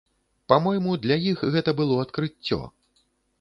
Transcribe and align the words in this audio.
Па-мойму, 0.53 0.95
для 1.03 1.17
іх 1.33 1.43
гэта 1.57 1.75
было 1.83 1.99
адкрыццё. 2.05 2.61